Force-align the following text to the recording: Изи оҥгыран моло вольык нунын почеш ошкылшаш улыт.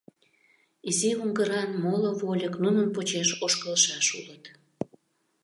Изи 0.89 1.09
оҥгыран 1.21 1.69
моло 1.83 2.11
вольык 2.21 2.55
нунын 2.63 2.87
почеш 2.95 3.29
ошкылшаш 3.45 4.07
улыт. 4.19 4.43